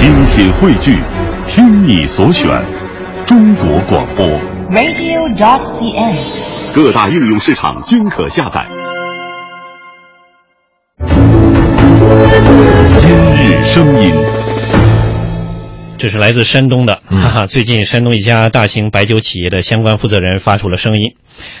[0.00, 0.96] 精品汇聚，
[1.46, 2.48] 听你所选，
[3.26, 4.26] 中国广播。
[4.70, 6.16] radio.cn。
[6.74, 8.66] 各大应用市场均可下载。
[12.96, 14.14] 今日声音，
[15.98, 17.46] 这是来自山东的，哈哈！
[17.46, 21.14] 最近山东一家大型白酒企业的相关负责人发出了声音，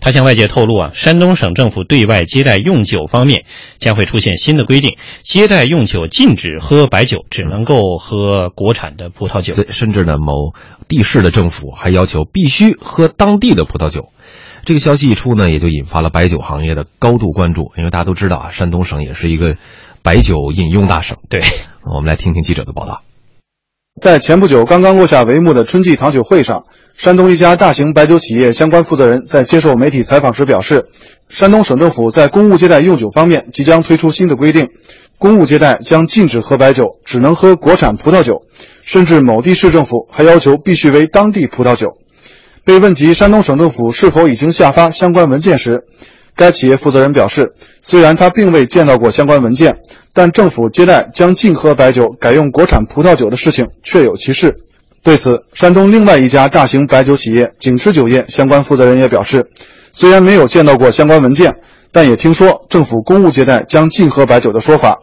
[0.00, 3.44] 他向外界透露啊，山东省政府对外接待用酒方面
[3.78, 9.54] 将会出现新的规定，接待用酒禁止喝白酒，只能够喝国产的葡萄酒。
[9.54, 10.52] 对，甚至呢，某
[10.88, 14.08] 地市的政府还要求必须喝当地的葡萄酒。
[14.64, 19.56] 这个消息一出呢，也就引发了白酒行业的高度关注，因为大家都知道啊，山东省也是一个
[20.02, 21.18] 白酒饮用大省。
[21.28, 21.42] 对，
[21.84, 23.02] 我们来听听记者的报道。
[24.00, 26.64] 在前不久刚刚落下帷幕的春季糖酒会上，
[26.96, 30.86] 山东一家大型白酒企业相关负责人在接受媒体采访时表示，
[31.28, 34.70] 山东省政府在公务接待用酒方面即将推出新的规定，
[35.18, 38.42] 公务接待将禁止喝白酒，只能喝国产葡萄酒，
[38.82, 41.98] 甚至某地市政府还要求必须为当地葡萄酒。
[42.64, 45.82] 被问及山东省政府是否已经下发相关文件时，
[46.36, 49.78] 该企业负责人表示，虽然他并未见到过相关文件，
[50.14, 54.54] 但政府接待将禁喝白酒改用国产葡萄酒的事情确有其事。
[55.04, 59.50] 对此，山东另外一家大型白酒企业景池酒业相关负责人也表示，
[59.92, 61.54] 虽然没有见到过相关文件，
[61.92, 64.96] 但也听说政府公务接待将禁喝白酒的说法，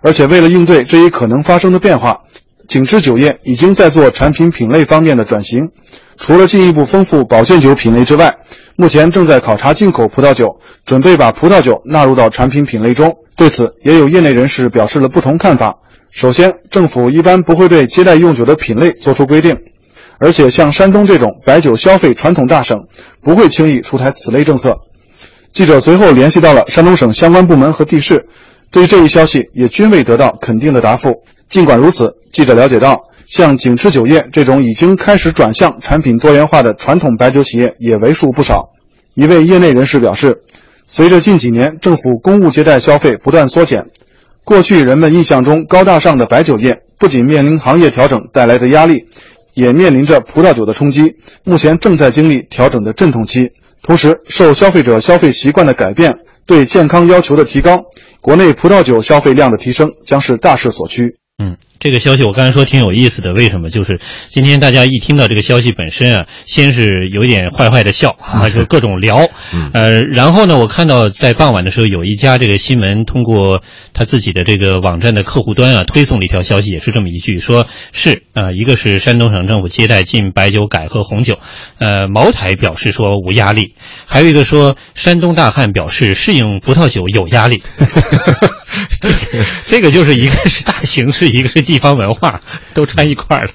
[0.00, 2.22] 而且为了应对这一可能发生的变化，
[2.66, 5.70] 景池酒业已经在做产品品类方面的转型。
[6.16, 8.34] 除了进一步丰富保健酒品类之外，
[8.76, 13.14] 目前正在考察进口葡萄酒，准备把葡萄酒纳入到产品品类中。
[13.36, 15.76] 对此，也有业内人士表示了不同看法。
[16.12, 19.58] 首先，政府一般不会对接待用酒的品类做出规定，
[20.18, 22.76] 而且像山东这种白酒消费传统大省，
[23.22, 24.76] 不会轻易出台此类政策。
[25.52, 28.26] 记者随后联系到了山东省相关部门和地市，
[28.70, 31.10] 对于这一消息也均未得到肯定的答复。
[31.48, 33.00] 尽管如此，记者了解到。
[33.24, 38.68] 像景芝酒业这种已经开始转向产品多元化的传统白酒企业也为数不少。
[39.14, 40.42] 一位业内人士表示，
[40.84, 43.86] 随着近几年政府公务接待消费不断缩减，
[44.44, 49.04] 过去人们印象中高大上的白酒业不仅面临行业调整带来的压力，
[49.54, 51.14] 也面临着葡萄酒的冲击，
[51.44, 53.50] 目前正在经历调整的阵痛期。
[53.82, 57.84] 同时，受消费者消费习惯的改变，对健康要求的提高，
[58.20, 61.16] 国内葡萄酒消费量的提升将是大势所趋。
[61.38, 63.68] 嗯，这个消息我刚才说挺有意思的，为什么？
[63.68, 69.28] 就是今天大家一听到这个消息本身啊，先是有点坏坏的笑 啊，就各种聊，
[69.72, 73.62] 呃，然后呢，我看到在傍晚的时候，有一家这个新闻通过
[73.92, 81.40] 他自己的这个网站的客户端啊，推送了一条消息，也是这么一句，说是啊、一个是山东省政府接待禁白酒改喝红酒，
[81.78, 83.74] 呃，茅台表示说无压力，
[84.06, 87.62] 还有一个说山东大汉表示适应葡萄酒有压力。
[89.72, 92.42] 这个就是一个是大形势，一个是地方文化，
[92.74, 93.50] 都掺一块儿了。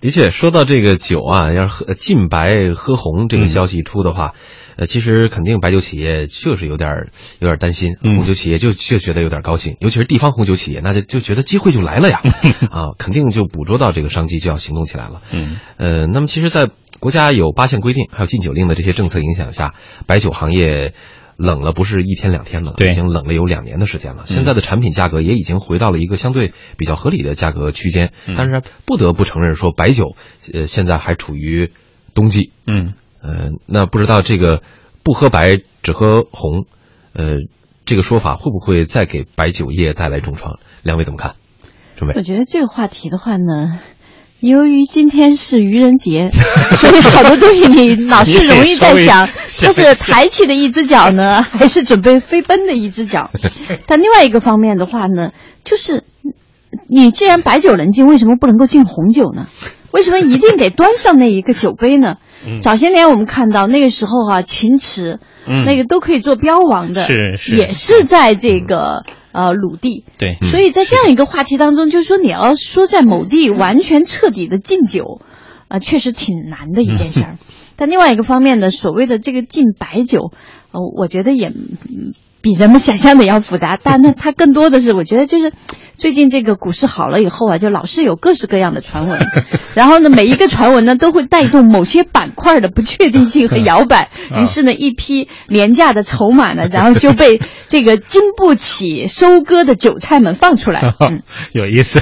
[0.00, 4.34] 的确，说到这个酒啊，要是喝禁白喝红这个消息一出的话，
[4.74, 7.08] 呃，其实肯定白酒企业就是有点儿
[7.38, 8.16] 有点儿担心，嗯。
[8.16, 12.22] 红酒企业就就觉得有点高兴，尤其是地方红酒企业，那就就觉得机会就来了呀，
[12.68, 15.22] 啊，肯定就捕捉到这个商机，就要行动起来了。
[15.30, 16.68] 嗯，呃，那么其实，在
[16.98, 19.74] 国家有八项规定，还有禁酒令的这些政策影响下，
[20.06, 20.92] 白酒行业
[21.36, 24.24] 冷了不是一天两天了，对已经冷了有两年的时间了。
[24.26, 30.16] 现在的产品价格也已经回到了一个相对比较合理的价格区间，嗯但是不得不承认说，白酒
[30.52, 31.72] 呃现在还处于
[32.14, 32.52] 冬季。
[32.66, 34.62] 嗯，呃，那不知道这个
[35.02, 36.64] 不喝白只喝红，
[37.12, 37.34] 呃，
[37.84, 40.58] 这个说法会不会再给白酒业带来重创？
[40.82, 41.34] 两位怎么看？
[41.96, 43.78] 准备我觉得这个话题的话呢，
[44.40, 46.30] 由于今天是愚人节，
[46.76, 49.28] 所以好多东西你老 是容易在想，
[49.60, 53.30] 它是抬起的一只脚呢， 还是准备飞奔的一只脚？
[53.86, 55.32] 但另外一个方面的话呢，
[55.64, 56.04] 就是
[56.88, 59.46] 你既然白酒能进，为什么不能够进红酒呢？
[59.92, 62.16] 为什么一定得端上那一个酒杯呢？
[62.46, 65.18] 嗯早些年我们看到那个时候啊，秦池、
[65.48, 70.04] 嗯那个都可以做标王的，是是也是在这个呃鲁地。
[70.18, 75.22] 对，所以在这样一个话题当中，就是说你要说在某地完全彻底的禁酒，
[75.68, 77.38] 啊、确实挺难的一件事儿。
[77.76, 80.32] 但另外一个方面呢，所谓的这个禁白酒，
[80.72, 82.12] 呃，我觉得也、嗯
[82.42, 83.76] 比人们想象的要复杂。
[83.82, 85.52] 但那，它更多的是，我觉得就是
[85.96, 89.18] 最近这个股市好了以后啊，就老是有各式各样的传闻，
[89.74, 100.94] 然后呢，每一个传闻呢都会带动某些板块的不确定性和摇摆， 于是呢，一批廉价的筹码呢， 然后就被这个经不起收割的韭菜们放出来。
[101.00, 102.00] 嗯，有意思。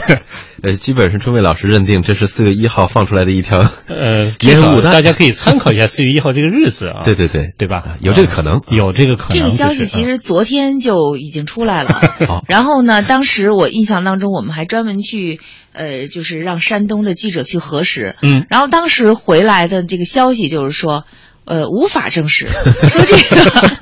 [0.64, 7.02] 呃，基本上春卫老师认定这是四月一号放出来的一条呃， 至烟雾弹，大家可以参考一下四月一号这个日子啊。
[7.06, 7.96] 对对对，对吧？
[8.00, 9.38] 有这个可能，有这个可能。
[9.38, 12.00] 这个消息其实昨天就已经出来了。
[12.26, 15.40] 好然后呢，当时我印象当中，我们还专门去
[15.72, 21.04] 呃，就是让山东的记者去核实，嗯，然后当时回来的这个消息就是说。
[21.46, 22.48] 呃，无法证实，
[22.88, 23.76] 说这个，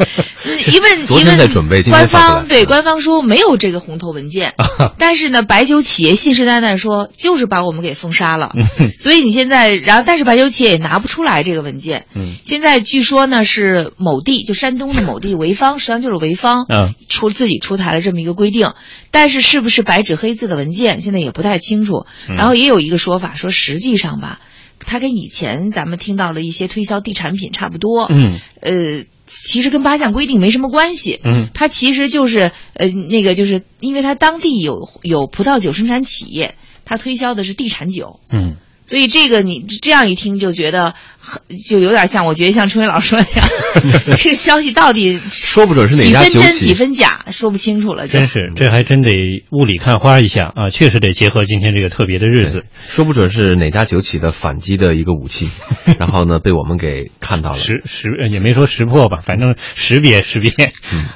[0.58, 4.54] 一问昨一问天在准备官方对官方说没有这个红头文件，
[4.98, 8.52] 但是呢，白酒企业信誓旦旦说就是把我们给封杀了，
[8.96, 18.72] 所以你现在，然后但是白酒企业也拿不出来这个文件，嗯，现在据说呢是某地，就山东的某地潍坊，实际上就是潍坊，嗯，出自己出台了这么一个规定，
[19.10, 22.06] 但是是不是白纸黑字的文件，现在也不太清楚。
[22.28, 22.36] 嗯。
[22.36, 24.40] 然后也有一个说法说，实际上吧，
[24.86, 38.56] 它跟以前咱们听到了一些推销地产品差不多，嗯，呃，其实跟八项规定没什么关系，嗯，它其实就是呃那个就是因为它当地有有葡萄酒生产企业，它推销的是地产酒，嗯。
[38.92, 43.48] 所以这个你这样一听就觉得很就有点像，我觉得像春伟老师说的那样，
[44.18, 46.74] 这个消息到底 说不准是哪家酒几分真几。
[46.74, 48.06] 分假，说不清楚了。
[48.06, 50.68] 真是，这还真得雾里看花一下啊！
[50.68, 55.48] 确实得结合今天这个特别的日子，说不准是哪家酒企的反击的一个武器，
[55.98, 57.56] 然后呢被我们给看到了。
[57.56, 60.52] 识识呃也没说识破吧，反正识别识别。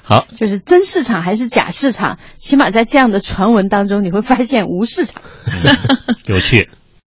[0.02, 5.20] 好，就是真市场还是假市场，起码在这样的传闻当中，你会发现无市场。
[6.24, 6.70] 有趣。